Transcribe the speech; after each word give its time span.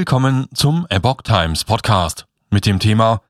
Willkommen 0.00 0.46
zum 0.54 0.86
Epoch 0.88 1.20
Times 1.20 1.64
Podcast 1.64 2.24
mit 2.48 2.64
dem 2.64 2.78
Thema 2.78 3.20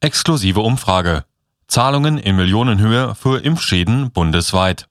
Exklusive 0.00 0.60
Umfrage. 0.60 1.24
Zahlungen 1.68 2.18
in 2.18 2.36
Millionenhöhe 2.36 3.14
für 3.14 3.42
Impfschäden 3.42 4.10
bundesweit. 4.10 4.88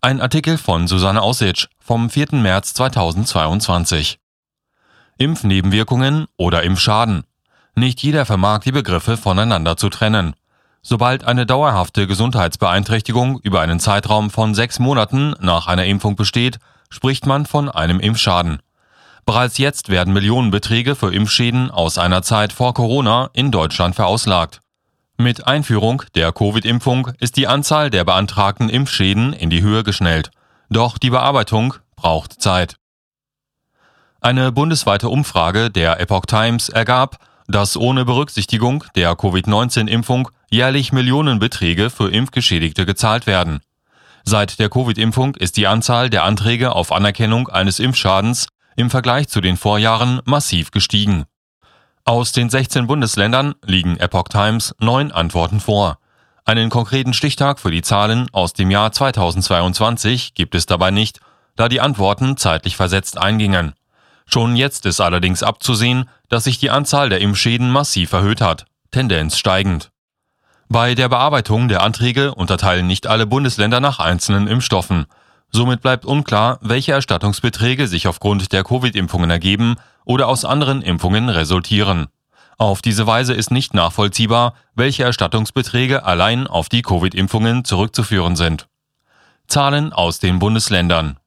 Ein 0.00 0.20
Artikel 0.20 0.58
von 0.58 0.88
Susanne 0.88 1.22
Aussitsch 1.22 1.68
vom 1.78 2.10
4. 2.10 2.30
März 2.32 2.74
2022. 2.74 4.18
Impfnebenwirkungen 5.16 6.26
oder 6.36 6.64
Impfschaden. 6.64 7.22
Nicht 7.76 8.02
jeder 8.02 8.26
vermag 8.26 8.62
die 8.64 8.72
Begriffe 8.72 9.16
voneinander 9.16 9.76
zu 9.76 9.90
trennen. 9.90 10.34
Sobald 10.82 11.22
eine 11.22 11.46
dauerhafte 11.46 12.08
Gesundheitsbeeinträchtigung 12.08 13.38
über 13.38 13.60
einen 13.60 13.78
Zeitraum 13.78 14.28
von 14.28 14.56
sechs 14.56 14.80
Monaten 14.80 15.36
nach 15.38 15.68
einer 15.68 15.84
Impfung 15.84 16.16
besteht, 16.16 16.58
spricht 16.90 17.26
man 17.26 17.46
von 17.46 17.68
einem 17.68 18.00
Impfschaden. 18.00 18.58
Bereits 19.26 19.56
jetzt 19.58 19.88
werden 19.88 20.12
Millionenbeträge 20.12 20.94
für 20.94 21.14
Impfschäden 21.14 21.70
aus 21.70 21.96
einer 21.96 22.22
Zeit 22.22 22.52
vor 22.52 22.74
Corona 22.74 23.30
in 23.32 23.50
Deutschland 23.50 23.94
verauslagt. 23.94 24.60
Mit 25.16 25.46
Einführung 25.46 26.02
der 26.14 26.32
Covid-Impfung 26.32 27.12
ist 27.20 27.36
die 27.36 27.46
Anzahl 27.46 27.88
der 27.88 28.04
beantragten 28.04 28.68
Impfschäden 28.68 29.32
in 29.32 29.48
die 29.48 29.62
Höhe 29.62 29.82
geschnellt. 29.82 30.30
Doch 30.68 30.98
die 30.98 31.10
Bearbeitung 31.10 31.74
braucht 31.96 32.42
Zeit. 32.42 32.76
Eine 34.20 34.52
bundesweite 34.52 35.08
Umfrage 35.08 35.70
der 35.70 36.00
Epoch 36.00 36.26
Times 36.26 36.68
ergab, 36.68 37.18
dass 37.46 37.76
ohne 37.76 38.04
Berücksichtigung 38.04 38.84
der 38.96 39.14
Covid-19-Impfung 39.14 40.30
jährlich 40.50 40.92
Millionenbeträge 40.92 41.90
für 41.90 42.10
Impfgeschädigte 42.10 42.86
gezahlt 42.86 43.26
werden. 43.26 43.60
Seit 44.24 44.58
der 44.58 44.70
Covid-Impfung 44.70 45.36
ist 45.36 45.56
die 45.56 45.66
Anzahl 45.66 46.08
der 46.08 46.24
Anträge 46.24 46.72
auf 46.72 46.90
Anerkennung 46.90 47.48
eines 47.48 47.78
Impfschadens 47.78 48.48
im 48.76 48.90
Vergleich 48.90 49.28
zu 49.28 49.40
den 49.40 49.56
Vorjahren 49.56 50.20
massiv 50.24 50.70
gestiegen. 50.70 51.24
Aus 52.04 52.32
den 52.32 52.50
16 52.50 52.86
Bundesländern 52.86 53.54
liegen 53.64 53.96
Epoch 53.96 54.28
Times 54.28 54.74
neun 54.78 55.10
Antworten 55.10 55.60
vor. 55.60 55.98
Einen 56.44 56.68
konkreten 56.68 57.14
Stichtag 57.14 57.58
für 57.58 57.70
die 57.70 57.82
Zahlen 57.82 58.28
aus 58.32 58.52
dem 58.52 58.70
Jahr 58.70 58.92
2022 58.92 60.34
gibt 60.34 60.54
es 60.54 60.66
dabei 60.66 60.90
nicht, 60.90 61.20
da 61.56 61.68
die 61.68 61.80
Antworten 61.80 62.36
zeitlich 62.36 62.76
versetzt 62.76 63.16
eingingen. 63.16 63.72
Schon 64.26 64.56
jetzt 64.56 64.86
ist 64.86 65.00
allerdings 65.00 65.42
abzusehen, 65.42 66.08
dass 66.28 66.44
sich 66.44 66.58
die 66.58 66.70
Anzahl 66.70 67.08
der 67.08 67.20
Impfschäden 67.20 67.70
massiv 67.70 68.12
erhöht 68.12 68.40
hat, 68.40 68.66
Tendenz 68.90 69.38
steigend. 69.38 69.90
Bei 70.68 70.94
der 70.94 71.08
Bearbeitung 71.08 71.68
der 71.68 71.82
Anträge 71.82 72.34
unterteilen 72.34 72.86
nicht 72.86 73.06
alle 73.06 73.26
Bundesländer 73.26 73.80
nach 73.80 73.98
einzelnen 73.98 74.46
Impfstoffen. 74.46 75.06
Somit 75.56 75.82
bleibt 75.82 76.04
unklar, 76.04 76.58
welche 76.62 76.90
Erstattungsbeträge 76.90 77.86
sich 77.86 78.08
aufgrund 78.08 78.52
der 78.52 78.64
Covid-Impfungen 78.64 79.30
ergeben 79.30 79.76
oder 80.04 80.26
aus 80.26 80.44
anderen 80.44 80.82
Impfungen 80.82 81.28
resultieren. 81.28 82.08
Auf 82.58 82.82
diese 82.82 83.06
Weise 83.06 83.34
ist 83.34 83.52
nicht 83.52 83.72
nachvollziehbar, 83.72 84.54
welche 84.74 85.04
Erstattungsbeträge 85.04 86.04
allein 86.04 86.48
auf 86.48 86.68
die 86.68 86.82
Covid-Impfungen 86.82 87.64
zurückzuführen 87.64 88.34
sind. 88.34 88.66
Zahlen 89.46 89.92
aus 89.92 90.18
den 90.18 90.40
Bundesländern. 90.40 91.20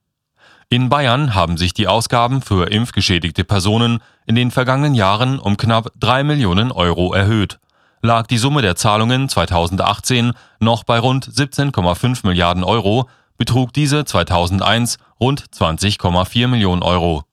In 0.68 0.90
Bayern 0.90 1.34
haben 1.34 1.56
sich 1.56 1.74
die 1.74 1.88
Ausgaben 1.88 2.42
für 2.42 2.70
impfgeschädigte 2.70 3.46
Personen 3.46 4.04
in 4.26 4.36
den 4.36 4.52
vergangenen 4.52 4.94
Jahren 4.94 5.40
um 5.40 5.56
knapp 5.56 5.94
3 6.02 6.26
Millionen 6.26 6.74
Euro 6.74 7.14
erhöht. 7.14 7.60
Lag 8.02 8.28
die 8.28 8.38
Summe 8.38 8.62
der 8.62 8.76
Zahlungen 8.76 9.30
2018 9.30 10.34
noch 10.60 10.84
bei 10.84 11.00
rund 11.00 11.26
17,5 11.26 12.28
Milliarden 12.28 12.66
Euro, 12.66 13.08
betrug 13.38 13.74
diese 13.74 14.06
2001 14.06 14.98
rund 15.20 15.44
20,4 15.44 16.48
Millionen 16.48 16.84
Euro. 16.84 17.24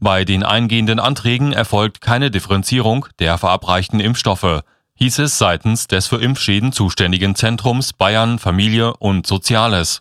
Bei 0.00 0.24
den 0.24 0.42
eingehenden 0.42 1.00
Anträgen 1.00 1.52
erfolgt 1.52 2.00
keine 2.00 2.30
Differenzierung 2.30 3.06
der 3.18 3.38
verabreichten 3.38 4.00
Impfstoffe, 4.00 4.62
hieß 4.96 5.18
es 5.20 5.38
seitens 5.38 5.86
des 5.86 6.06
für 6.06 6.20
Impfschäden 6.20 6.72
zuständigen 6.72 7.34
Zentrums 7.34 7.92
Bayern 7.92 8.38
Familie 8.38 8.94
und 8.96 9.26
Soziales. 9.26 10.00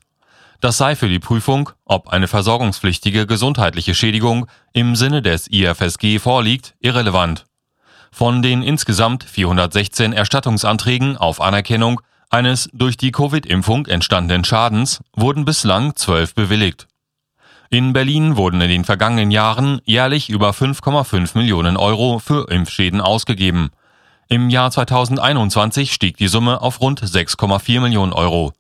Das 0.59 0.77
sei 0.77 0.95
für 0.95 1.09
die 1.09 1.19
Prüfung, 1.19 1.72
ob 1.83 2.09
eine 2.09 2.27
versorgungspflichtige 2.27 3.27
gesundheitliche 3.27 3.95
Schädigung 3.95 4.47
im 4.72 4.95
Sinne 4.95 5.22
des 5.22 5.47
IFSG 5.51 6.19
vorliegt, 6.19 6.75
irrelevant. 6.79 7.45
Von 8.11 8.41
den 8.41 8.61
insgesamt 8.61 9.23
416 9.23 10.13
Erstattungsanträgen 10.13 11.17
auf 11.17 11.41
Anerkennung 11.41 12.00
eines 12.33 12.67
durch 12.73 12.97
die 12.97 13.11
Covid-Impfung 13.11 13.85
entstandenen 13.85 14.44
Schadens 14.44 15.01
wurden 15.16 15.45
bislang 15.45 15.95
zwölf 15.95 16.33
bewilligt. 16.33 16.88
In 17.69 17.94
Berlin 17.94 18.35
wurden 18.38 18.59
in 18.59 18.69
den 18.69 18.85
vergangenen 18.85 19.29
Jahren 19.29 19.81
jährlich 19.85 20.29
über 20.29 20.49
5,5 20.49 21.38
Millionen 21.38 21.77
Euro 21.77 22.17
für 22.17 22.49
Impfschäden 22.49 23.01
ausgegeben. 23.01 23.69
Im 24.29 24.49
Jahr 24.49 24.71
2021 24.71 25.94
stieg 25.94 26.17
die 26.17 26.27
Summe 26.27 26.61
auf 26.61 26.81
rund 26.81 27.01
6,4 27.03 27.81
Millionen 27.81 28.13
Euro. 28.13 28.53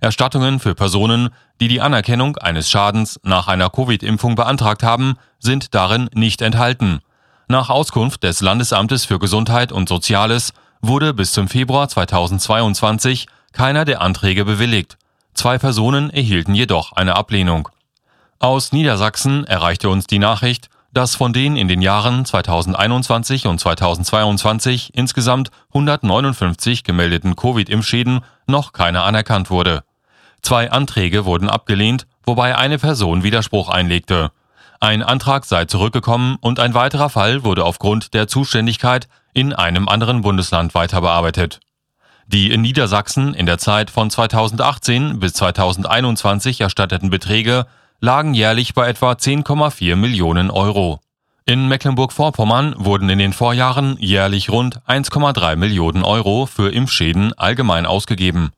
Erstattungen 0.00 0.60
für 0.60 0.74
Personen, 0.74 1.30
die 1.62 1.68
die 1.68 1.80
Anerkennung 1.80 2.36
eines 2.36 2.68
Schadens 2.68 3.18
nach 3.22 3.48
einer 3.48 3.70
Covid-Impfung 3.70 4.34
beantragt 4.34 4.82
haben, 4.82 5.16
sind 5.38 5.74
darin 5.74 6.10
nicht 6.12 6.42
enthalten. 6.42 7.00
Nach 7.48 7.70
Auskunft 7.70 8.22
des 8.22 8.42
Landesamtes 8.42 9.06
für 9.06 9.18
Gesundheit 9.18 9.72
und 9.72 9.88
Soziales 9.88 10.52
wurde 10.86 11.14
bis 11.14 11.32
zum 11.32 11.48
Februar 11.48 11.88
2022 11.88 13.26
keiner 13.52 13.84
der 13.84 14.00
Anträge 14.00 14.44
bewilligt. 14.44 14.98
Zwei 15.34 15.58
Personen 15.58 16.10
erhielten 16.10 16.54
jedoch 16.54 16.92
eine 16.92 17.16
Ablehnung. 17.16 17.68
Aus 18.38 18.72
Niedersachsen 18.72 19.46
erreichte 19.46 19.88
uns 19.88 20.06
die 20.06 20.18
Nachricht, 20.18 20.68
dass 20.92 21.16
von 21.16 21.32
den 21.32 21.56
in 21.56 21.66
den 21.66 21.82
Jahren 21.82 22.24
2021 22.24 23.46
und 23.46 23.58
2022 23.58 24.94
insgesamt 24.94 25.50
159 25.72 26.84
gemeldeten 26.84 27.34
Covid-Impfschäden 27.34 28.20
noch 28.46 28.72
keiner 28.72 29.04
anerkannt 29.04 29.50
wurde. 29.50 29.82
Zwei 30.42 30.70
Anträge 30.70 31.24
wurden 31.24 31.48
abgelehnt, 31.48 32.06
wobei 32.24 32.56
eine 32.56 32.78
Person 32.78 33.22
Widerspruch 33.22 33.68
einlegte. 33.70 34.30
Ein 34.78 35.02
Antrag 35.02 35.46
sei 35.46 35.64
zurückgekommen 35.64 36.36
und 36.40 36.60
ein 36.60 36.74
weiterer 36.74 37.08
Fall 37.08 37.42
wurde 37.42 37.64
aufgrund 37.64 38.12
der 38.14 38.28
Zuständigkeit 38.28 39.08
in 39.34 39.52
einem 39.52 39.88
anderen 39.88 40.22
Bundesland 40.22 40.74
weiter 40.74 41.02
bearbeitet. 41.02 41.60
Die 42.26 42.50
in 42.50 42.62
Niedersachsen 42.62 43.34
in 43.34 43.44
der 43.44 43.58
Zeit 43.58 43.90
von 43.90 44.08
2018 44.08 45.18
bis 45.20 45.34
2021 45.34 46.62
erstatteten 46.62 47.10
Beträge 47.10 47.66
lagen 48.00 48.32
jährlich 48.32 48.72
bei 48.72 48.88
etwa 48.88 49.12
10,4 49.12 49.96
Millionen 49.96 50.50
Euro. 50.50 51.00
In 51.46 51.68
Mecklenburg-Vorpommern 51.68 52.74
wurden 52.78 53.10
in 53.10 53.18
den 53.18 53.34
Vorjahren 53.34 53.98
jährlich 54.00 54.48
rund 54.48 54.80
1,3 54.86 55.56
Millionen 55.56 56.02
Euro 56.02 56.46
für 56.46 56.72
Impfschäden 56.72 57.36
allgemein 57.36 57.84
ausgegeben. 57.84 58.52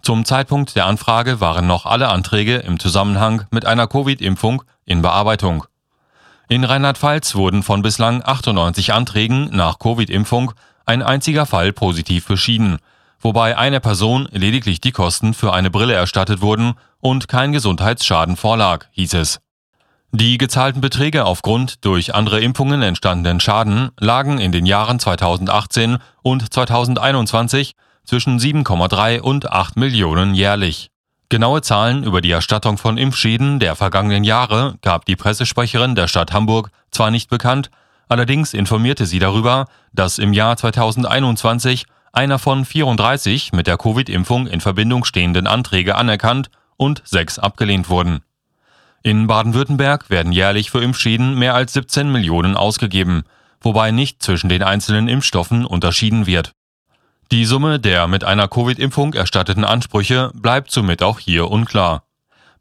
Zum 0.00 0.24
Zeitpunkt 0.24 0.74
der 0.76 0.86
Anfrage 0.86 1.40
waren 1.40 1.66
noch 1.66 1.84
alle 1.84 2.08
Anträge 2.08 2.56
im 2.56 2.78
Zusammenhang 2.78 3.44
mit 3.50 3.66
einer 3.66 3.86
Covid-Impfung 3.86 4.62
in 4.86 5.02
Bearbeitung. 5.02 5.64
In 6.50 6.64
Rheinland-Pfalz 6.64 7.36
wurden 7.36 7.62
von 7.62 7.80
bislang 7.80 8.24
98 8.24 8.92
Anträgen 8.92 9.50
nach 9.52 9.78
Covid-Impfung 9.78 10.50
ein 10.84 11.00
einziger 11.00 11.46
Fall 11.46 11.72
positiv 11.72 12.26
beschieden, 12.26 12.78
wobei 13.20 13.56
einer 13.56 13.78
Person 13.78 14.26
lediglich 14.32 14.80
die 14.80 14.90
Kosten 14.90 15.32
für 15.32 15.52
eine 15.52 15.70
Brille 15.70 15.94
erstattet 15.94 16.40
wurden 16.40 16.74
und 16.98 17.28
kein 17.28 17.52
Gesundheitsschaden 17.52 18.34
vorlag, 18.34 18.86
hieß 18.90 19.14
es. 19.14 19.38
Die 20.10 20.38
gezahlten 20.38 20.80
Beträge 20.80 21.24
aufgrund 21.24 21.84
durch 21.84 22.16
andere 22.16 22.40
Impfungen 22.40 22.82
entstandenen 22.82 23.38
Schaden 23.38 23.90
lagen 24.00 24.38
in 24.38 24.50
den 24.50 24.66
Jahren 24.66 24.98
2018 24.98 25.98
und 26.22 26.52
2021 26.52 27.74
zwischen 28.02 28.40
7,3 28.40 29.20
und 29.20 29.52
8 29.52 29.76
Millionen 29.76 30.34
jährlich. 30.34 30.89
Genaue 31.30 31.62
Zahlen 31.62 32.02
über 32.02 32.20
die 32.20 32.32
Erstattung 32.32 32.76
von 32.76 32.98
Impfschäden 32.98 33.60
der 33.60 33.76
vergangenen 33.76 34.24
Jahre 34.24 34.74
gab 34.82 35.04
die 35.04 35.14
Pressesprecherin 35.14 35.94
der 35.94 36.08
Stadt 36.08 36.32
Hamburg 36.32 36.72
zwar 36.90 37.12
nicht 37.12 37.30
bekannt, 37.30 37.70
allerdings 38.08 38.52
informierte 38.52 39.06
sie 39.06 39.20
darüber, 39.20 39.66
dass 39.92 40.18
im 40.18 40.32
Jahr 40.32 40.56
2021 40.56 41.86
einer 42.12 42.40
von 42.40 42.64
34 42.64 43.52
mit 43.52 43.68
der 43.68 43.78
Covid-Impfung 43.78 44.48
in 44.48 44.60
Verbindung 44.60 45.04
stehenden 45.04 45.46
Anträge 45.46 45.94
anerkannt 45.94 46.50
und 46.76 47.00
sechs 47.04 47.38
abgelehnt 47.38 47.88
wurden. 47.88 48.24
In 49.04 49.28
Baden-Württemberg 49.28 50.10
werden 50.10 50.32
jährlich 50.32 50.72
für 50.72 50.82
Impfschäden 50.82 51.38
mehr 51.38 51.54
als 51.54 51.74
17 51.74 52.10
Millionen 52.10 52.56
ausgegeben, 52.56 53.22
wobei 53.60 53.92
nicht 53.92 54.20
zwischen 54.20 54.48
den 54.48 54.64
einzelnen 54.64 55.06
Impfstoffen 55.06 55.64
unterschieden 55.64 56.26
wird. 56.26 56.50
Die 57.32 57.44
Summe 57.44 57.78
der 57.78 58.08
mit 58.08 58.24
einer 58.24 58.48
Covid-Impfung 58.48 59.14
erstatteten 59.14 59.64
Ansprüche 59.64 60.32
bleibt 60.34 60.72
somit 60.72 61.00
auch 61.00 61.20
hier 61.20 61.48
unklar. 61.48 62.02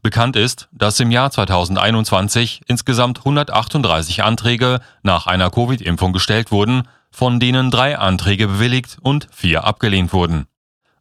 Bekannt 0.04 0.36
ist, 0.36 0.69
dass 0.71 1.00
im 1.00 1.10
Jahr 1.10 1.31
2021 1.31 2.62
insgesamt 2.68 3.18
138 3.18 4.21
Anträge 4.21 4.80
nach 5.01 5.25
einer 5.25 5.50
Covid-Impfung 5.50 6.13
gestellt 6.13 6.51
wurden, 6.51 6.83
von 7.10 7.39
denen 7.39 7.71
drei 7.71 7.98
Anträge 7.98 8.48
bewilligt 8.48 9.00
und 9.01 9.27
vier 9.31 9.63
abgelehnt 9.63 10.13
wurden. 10.13 10.45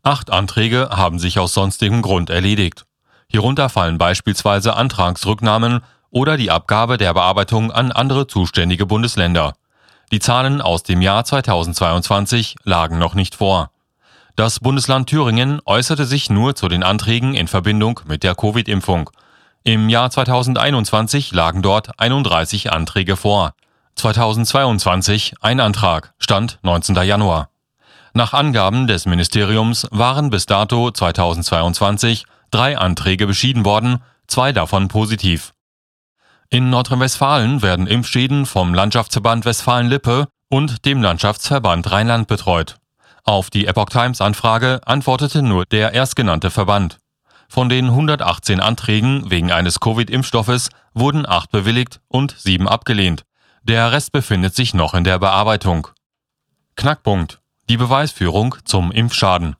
Acht 0.03 0.31
Anträge 0.31 0.89
haben 0.91 1.19
sich 1.19 1.39
aus 1.39 1.53
sonstigem 1.53 2.01
Grund 2.01 2.31
erledigt. 2.31 2.87
Hierunter 3.31 3.69
fallen 3.69 3.99
beispielsweise 3.99 4.77
Antragsrücknahmen 4.77 5.83
oder 6.09 6.39
die 6.39 6.51
Abgabe 6.51 6.97
der 6.97 7.13
Bearbeitung 7.13 7.71
an 7.71 7.93
andere 7.93 8.27
zuständige 8.27 8.87
Bundesländer. 8.87 9.53
Die 10.11 10.21
Zahlen 10.21 10.63
aus 10.63 10.83
dem 10.83 11.03
Jahr 11.03 11.25
2022 11.25 12.57
lagen 12.65 12.99
noch 12.99 13.15
nicht 13.15 13.35
vor. 13.35 13.71
Das 14.37 14.61
Bundesland 14.61 15.09
Thüringen 15.09 15.61
äußerte 15.67 16.07
sich 16.07 16.31
nur 16.31 16.55
zu 16.55 16.69
den 16.69 16.83
Anträgen 16.83 17.35
in 17.35 17.49
Verbindung 17.49 18.01
mit 18.07 18.23
der 18.23 18.35
Covid-Impfung. 18.35 19.11
Im 19.65 19.91
Jahr 19.91 20.11
2021 20.11 21.33
lagen 21.33 21.61
dort 21.61 22.01
31 22.01 22.73
Anträge 22.73 23.17
vor. 23.17 23.53
2022 23.97 25.35
ein 25.43 25.61
Antrag, 25.61 26.15
Stand 26.19 26.59
19. 26.63 26.97
Januar. 26.97 27.51
Nach 28.15 28.33
Angaben 28.33 28.87
des 28.87 29.05
Ministeriums 29.05 29.87
waren 29.91 30.31
bis 30.31 30.47
dato 30.47 30.91
2022 30.91 32.25
drei 32.51 32.79
Anträge 32.79 33.27
beschieden 33.27 33.67
worden, 33.67 34.03
zwei 34.27 34.53
davon 34.53 34.89
positiv. 34.89 35.53
In 36.51 36.71
Nordrhein-Westfalen 36.71 37.61
werden 37.61 37.87
Impfschäden 37.87 38.47
vom 38.47 38.73
Landschaftsverband 38.73 39.45
Westfalen-Lippe 39.45 40.29
und 40.49 40.87
dem 40.87 41.03
Landschaftsverband 41.03 41.91
Rheinland 41.91 42.27
betreut. 42.27 42.77
Auf 43.23 43.51
die 43.51 43.67
Epoch 43.67 43.91
Times 43.91 44.23
Anfrage 44.23 44.81
antwortete 44.87 45.43
nur 45.43 45.67
der 45.67 45.93
erstgenannte 45.93 46.51
Verband. 46.51 46.97
Von 47.51 47.69
den 47.69 47.89
118 47.89 48.61
Anträgen 48.61 49.31
wegen 49.31 49.53
eines 49.53 49.79
Covid-Impfstoffes 49.79 50.71
wurden 50.95 51.29
acht 51.29 51.51
bewilligt 51.51 52.01
und 52.09 52.35
sieben 52.39 52.67
abgelehnt. 52.67 53.25
Der 53.63 53.93
Rest 53.93 54.13
befindet 54.13 54.55
sich 54.55 54.73
noch 54.73 54.95
in 54.95 55.05
der 55.05 55.19
Bearbeitung. 55.19 55.89
Knackpunkt. 56.77 57.41
Die 57.69 57.77
Beweisführung 57.77 58.55
zum 58.65 58.91
Impfschaden. 58.91 59.57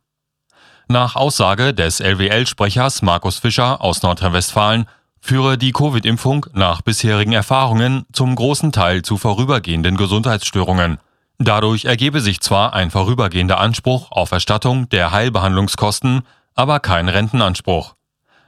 Nach 0.87 1.15
Aussage 1.15 1.75
des 1.75 1.99
LWL-Sprechers 1.99 3.03
Markus 3.03 3.37
Fischer 3.37 3.79
aus 3.79 4.01
Nordrhein-Westfalen 4.01 4.87
führe 5.21 5.57
die 5.57 5.71
Covid-Impfung 5.71 6.47
nach 6.53 6.81
bisherigen 6.81 7.33
Erfahrungen 7.33 8.05
zum 8.13 8.35
großen 8.35 8.71
Teil 8.71 9.01
zu 9.01 9.17
vorübergehenden 9.17 9.97
Gesundheitsstörungen. 9.97 10.97
Dadurch 11.37 11.85
ergebe 11.85 12.19
sich 12.21 12.41
zwar 12.41 12.73
ein 12.73 12.91
vorübergehender 12.91 13.59
Anspruch 13.59 14.11
auf 14.11 14.31
Erstattung 14.31 14.89
der 14.89 15.11
Heilbehandlungskosten, 15.11 16.23
aber 16.55 16.79
kein 16.79 17.07
Rentenanspruch. 17.07 17.95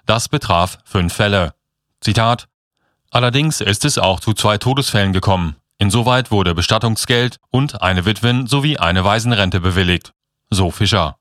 Das 0.06 0.28
betraf 0.28 0.80
fünf 0.84 1.14
Fälle. 1.14 1.54
Zitat 2.02 2.48
Allerdings 3.12 3.62
ist 3.62 3.86
es 3.86 3.98
auch 3.98 4.20
zu 4.20 4.34
zwei 4.34 4.58
Todesfällen 4.58 5.14
gekommen. 5.14 5.56
Insoweit 5.78 6.32
wurde 6.32 6.54
Bestattungsgeld 6.54 7.38
und 7.50 7.82
eine 7.82 8.06
Witwen- 8.06 8.48
sowie 8.48 8.78
eine 8.78 9.04
Waisenrente 9.04 9.60
bewilligt. 9.60 10.14
So 10.50 10.72
Fischer. 10.72 11.18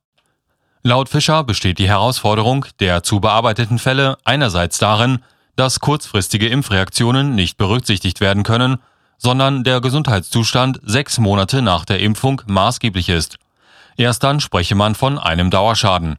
Laut 0.83 1.09
Fischer 1.09 1.45
besteht 1.45 1.79
die 1.79 1.89
Herausforderung 1.89 2.67
der 2.79 3.03
zu 3.03 3.21
bearbeiteten 3.21 3.79
Fälle 3.79 4.17
einerseits 4.25 4.79
darin, 4.79 5.23
dass 5.57 5.81
kurzfristige 5.81 6.49
Impfreaktionen 6.49 7.35
nicht 7.35 7.57
berücksichtigt 7.57 8.21
werden 8.21 8.43
können, 8.43 8.79
sondern 9.19 9.65
der 9.65 9.81
Gesundheitszustand 9.81 10.81
sechs 10.83 11.19
Monate 11.19 11.63
nach 11.63 11.85
der 11.85 12.01
Impfung 12.01 12.43
maßgeblich 12.47 13.09
ist. 13.09 13.37
Erst 13.97 14.23
dann 14.23 14.41
spreche 14.41 14.75
man 14.75 14.95
von 14.95 15.19
einem 15.19 15.51
Dauerschaden. 15.51 16.17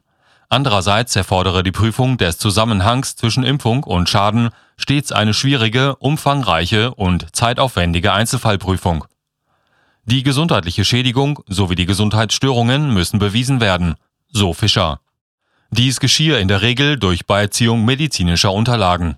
Andererseits 0.48 1.16
erfordere 1.16 1.62
die 1.62 1.72
Prüfung 1.72 2.18
des 2.18 2.38
Zusammenhangs 2.38 3.16
zwischen 3.16 3.42
Impfung 3.42 3.84
und 3.84 4.08
Schaden 4.08 4.50
stets 4.76 5.10
eine 5.10 5.34
schwierige, 5.34 5.96
umfangreiche 5.96 6.94
und 6.94 7.34
zeitaufwendige 7.34 8.12
Einzelfallprüfung. 8.12 9.06
Die 10.04 10.22
gesundheitliche 10.22 10.84
Schädigung 10.84 11.40
sowie 11.46 11.74
die 11.74 11.86
Gesundheitsstörungen 11.86 12.92
müssen 12.92 13.18
bewiesen 13.18 13.60
werden, 13.60 13.94
so 14.28 14.52
Fischer. 14.52 15.00
Dies 15.70 16.00
geschiehe 16.00 16.38
in 16.38 16.48
der 16.48 16.60
Regel 16.60 16.98
durch 16.98 17.24
Beiziehung 17.26 17.84
medizinischer 17.84 18.52
Unterlagen. 18.52 19.16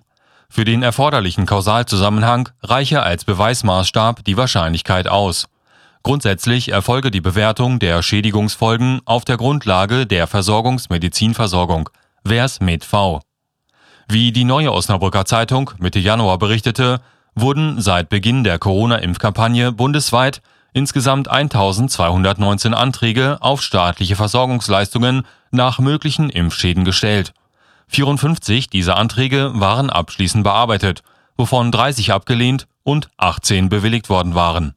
Für 0.55 0.63
den 0.63 0.83
erforderlichen 0.83 1.45
Kausalzusammenhang 1.45 2.47
reiche 2.63 3.03
als 3.03 3.25
Beweismaßstab 3.25 4.23
die 4.23 4.37
Wahrscheinlichkeit 4.37 5.05
aus. 5.05 5.49
Grundsätzlich 6.01 6.71
erfolge 6.71 7.11
die 7.11 7.19
Bewertung 7.19 7.77
der 7.77 8.01
Schädigungsfolgen 8.01 9.01
auf 9.03 9.25
der 9.25 9.35
Grundlage 9.35 10.05
der 10.05 10.27
Versorgungsmedizinversorgung, 10.27 11.89
VERS 12.23 12.59
V. 12.87 13.19
Wie 14.07 14.31
die 14.31 14.45
Neue 14.45 14.71
Osnabrücker 14.71 15.25
Zeitung 15.25 15.71
Mitte 15.77 15.99
Januar 15.99 16.37
berichtete, 16.37 17.01
wurden 17.35 17.81
seit 17.81 18.07
Beginn 18.07 18.45
der 18.45 18.57
Corona-Impfkampagne 18.57 19.73
bundesweit 19.73 20.41
insgesamt 20.71 21.27
1219 21.27 22.73
Anträge 22.73 23.39
auf 23.41 23.61
staatliche 23.61 24.15
Versorgungsleistungen 24.15 25.23
nach 25.51 25.79
möglichen 25.79 26.29
Impfschäden 26.29 26.85
gestellt. 26.85 27.33
54 27.87 28.69
dieser 28.69 28.97
Anträge 28.97 29.51
waren 29.55 29.89
abschließend 29.89 30.43
bearbeitet, 30.43 31.03
wovon 31.37 31.71
30 31.71 32.11
abgelehnt 32.11 32.67
und 32.83 33.09
18 33.17 33.69
bewilligt 33.69 34.09
worden 34.09 34.35
waren 34.35 34.75